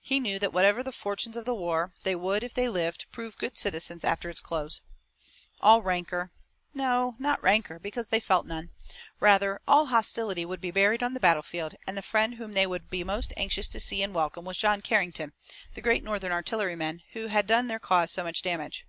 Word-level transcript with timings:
He 0.00 0.18
knew 0.18 0.38
that 0.38 0.54
whatever 0.54 0.82
the 0.82 0.92
fortunes 0.92 1.36
of 1.36 1.44
the 1.44 1.54
war, 1.54 1.92
they 2.02 2.14
would, 2.14 2.42
if 2.42 2.54
they 2.54 2.70
lived, 2.70 3.04
prove 3.12 3.36
good 3.36 3.58
citizens 3.58 4.02
after 4.02 4.30
its 4.30 4.40
close. 4.40 4.80
All 5.60 5.82
rancor 5.82 6.30
no, 6.72 7.16
not 7.18 7.42
rancor, 7.42 7.78
because 7.78 8.08
they 8.08 8.18
felt 8.18 8.46
none 8.46 8.70
rather 9.20 9.60
all 9.68 9.84
hostility 9.88 10.46
would 10.46 10.62
be 10.62 10.70
buried 10.70 11.02
on 11.02 11.12
the 11.12 11.20
battlefield, 11.20 11.74
and 11.86 11.98
the 11.98 12.00
friend 12.00 12.36
whom 12.36 12.54
they 12.54 12.66
would 12.66 12.88
be 12.88 13.04
most 13.04 13.34
anxious 13.36 13.68
to 13.68 13.78
see 13.78 14.02
and 14.02 14.14
welcome 14.14 14.46
was 14.46 14.56
John 14.56 14.80
Carrington, 14.80 15.34
the 15.74 15.82
great 15.82 16.02
Northern 16.02 16.32
artilleryman, 16.32 17.02
who 17.12 17.26
had 17.26 17.46
done 17.46 17.66
their 17.66 17.78
cause 17.78 18.10
so 18.10 18.22
much 18.24 18.40
damage. 18.40 18.86